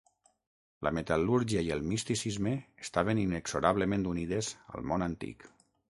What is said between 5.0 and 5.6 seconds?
antic.